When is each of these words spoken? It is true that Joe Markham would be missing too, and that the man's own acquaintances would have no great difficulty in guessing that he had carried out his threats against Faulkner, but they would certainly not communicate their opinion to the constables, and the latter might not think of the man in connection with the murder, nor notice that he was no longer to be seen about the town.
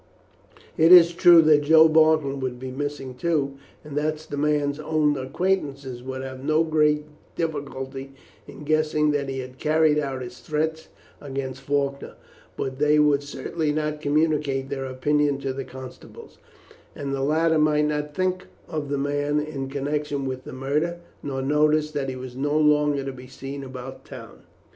It 0.77 0.91
is 0.91 1.13
true 1.13 1.43
that 1.43 1.61
Joe 1.61 1.87
Markham 1.87 2.39
would 2.39 2.57
be 2.57 2.71
missing 2.71 3.13
too, 3.13 3.57
and 3.83 3.95
that 3.95 4.17
the 4.31 4.35
man's 4.35 4.79
own 4.79 5.15
acquaintances 5.15 6.01
would 6.01 6.23
have 6.23 6.43
no 6.43 6.63
great 6.63 7.05
difficulty 7.35 8.13
in 8.47 8.63
guessing 8.63 9.11
that 9.11 9.29
he 9.29 9.37
had 9.41 9.59
carried 9.59 9.99
out 9.99 10.23
his 10.23 10.39
threats 10.39 10.89
against 11.21 11.61
Faulkner, 11.61 12.15
but 12.57 12.79
they 12.79 12.97
would 12.97 13.21
certainly 13.21 13.71
not 13.71 14.01
communicate 14.01 14.69
their 14.69 14.85
opinion 14.85 15.37
to 15.41 15.53
the 15.53 15.63
constables, 15.65 16.39
and 16.95 17.13
the 17.13 17.21
latter 17.21 17.59
might 17.59 17.85
not 17.85 18.15
think 18.15 18.47
of 18.67 18.89
the 18.89 18.97
man 18.97 19.39
in 19.39 19.69
connection 19.69 20.25
with 20.25 20.45
the 20.45 20.51
murder, 20.51 20.97
nor 21.21 21.43
notice 21.43 21.91
that 21.91 22.09
he 22.09 22.15
was 22.15 22.35
no 22.35 22.57
longer 22.57 23.03
to 23.05 23.13
be 23.13 23.27
seen 23.27 23.63
about 23.63 24.03
the 24.03 24.09
town. 24.09 24.41